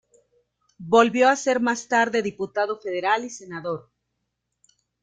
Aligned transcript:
Volvió 0.95 1.29
a 1.29 1.35
ser 1.35 1.59
más 1.59 1.87
tarde 1.87 2.23
diputado 2.23 2.79
federal 2.81 3.23
y 3.23 3.29
senador. 3.29 3.91